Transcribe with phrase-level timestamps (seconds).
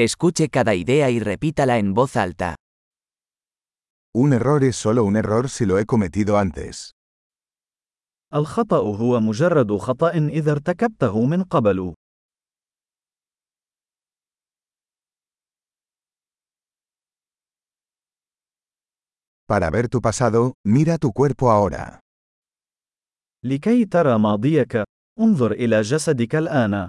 [0.00, 2.54] Escuche cada idea y repítala en voz alta.
[4.14, 6.92] Un error es solo un error si lo he cometido antes.
[8.34, 11.94] الخطأ هو مجرد خطأ إذا ارتكبته من قبل.
[19.48, 22.00] Para ver tu pasado, mira tu cuerpo ahora.
[23.44, 24.84] لكي ترى ماضيك،
[25.20, 26.88] انظر إلى جسدك الآن.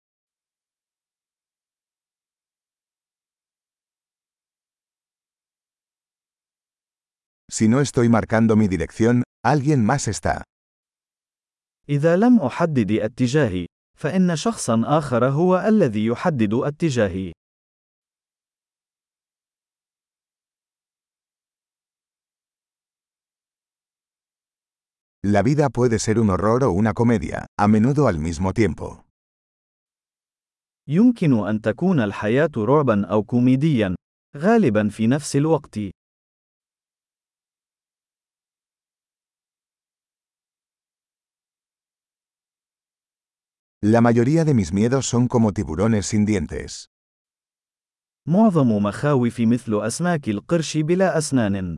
[7.50, 10.42] Si no estoy marcando mi dirección, alguien más está.
[11.88, 13.66] إذا لم أحدد اتجاهي،
[13.98, 17.32] فإن شخصا آخر هو الذي يحدد اتجاهي.
[25.26, 29.02] La vida puede ser un horror o una comedia, a menudo al mismo tiempo.
[30.88, 33.94] يمكن أن تكون الحياة رعبا أو كوميديا،
[34.36, 35.78] غالبا في نفس الوقت.
[43.82, 46.86] La mayoría de mis miedos son como tiburones sin dientes.
[48.28, 51.76] معظم مخاوفي مثل أسماك القرش بلا أسنان.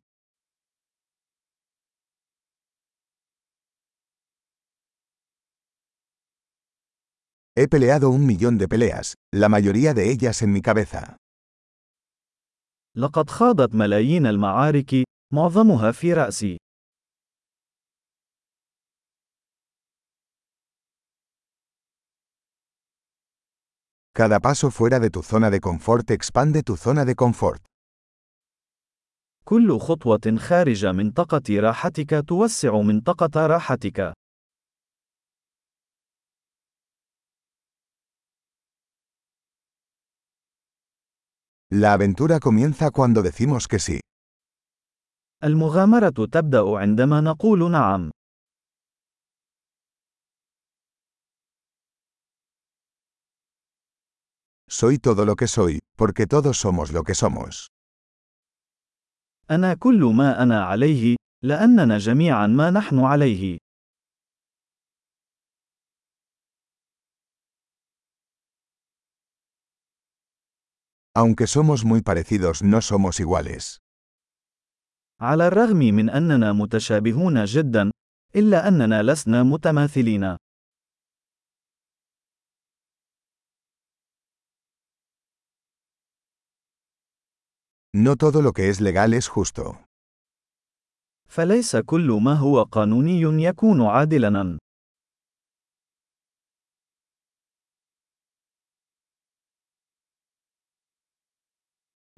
[7.55, 11.17] He peleado un millón de peleas, la mayoría de ellas en mi cabeza.
[12.95, 16.57] لقد خاضت ملايين المعارك، معظمها في رأسي.
[24.13, 27.61] Cada paso fuera de tu zona de confort expande tu zona de confort.
[29.45, 34.13] كل خطوة خارج منطقة راحتك توسع منطقة راحتك.
[41.71, 43.99] La aventura comienza cuando decimos que sí.
[45.43, 48.11] المغامرة تبدأ عندما نقول نعم.
[54.80, 57.68] Soy todo lo que soy, porque todos somos lo que somos.
[59.50, 63.58] أنا كل ما أنا عليه، لأننا جميعا ما نحن عليه.
[71.16, 73.78] Aunque somos muy parecidos, no somos iguales.
[75.20, 77.90] على الرغم من أننا متشابهون جدا،
[78.36, 80.36] إلا أننا لسنا متماثلين.
[87.96, 89.76] No todo lo que es legal es justo.
[91.28, 94.58] فليس كل ما هو قانوني يكون عادلاً.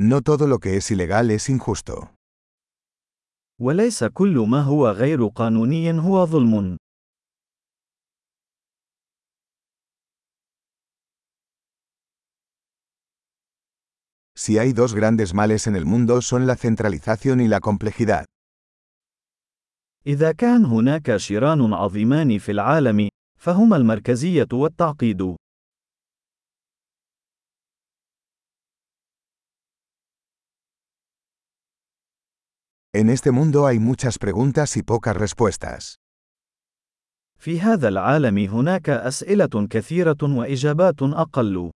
[0.03, 2.09] No todo lo que es ilegal es injusto.
[3.61, 6.77] وليس كل ما هو غير قانوني هو ظلم.
[14.46, 18.26] Si hay dos grandes males en el mundo son la centralización y la complejidad.
[20.08, 23.10] إذا كان هناك شران عظيمان في العالم،
[23.40, 25.36] فهما المركزية والتعقيد.
[32.94, 35.96] En este mundo hay muchas preguntas y pocas respuestas.
[37.40, 41.72] في هذا العالم هناك أسئلة كثيرة وإجابات أقل.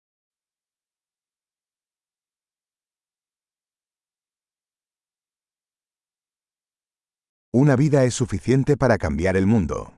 [7.52, 9.92] Una vida es suficiente para cambiar el mundo.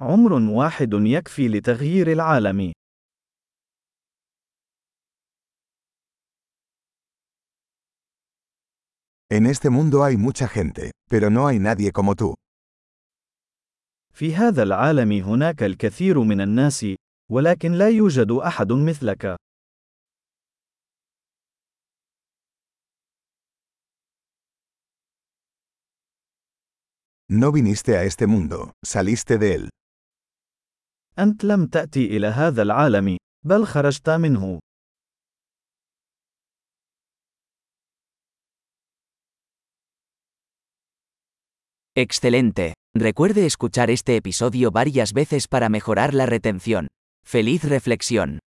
[0.00, 2.72] عمر واحد يكفي لتغيير العالم.
[9.32, 12.34] En este mundo hay mucha gente, pero no hay nadie como tú.
[14.12, 16.86] في هذا العالم هناك الكثير من الناس،
[17.30, 19.36] ولكن لا يوجد أحد مثلك.
[27.32, 29.68] No viniste a este mundo, saliste de él.
[31.18, 33.66] أنت لم تأتي إلى هذا العالم، بل
[41.96, 42.74] Excelente.
[42.96, 46.88] Recuerde escuchar este episodio varias veces para mejorar la retención.
[47.24, 48.40] Feliz reflexión.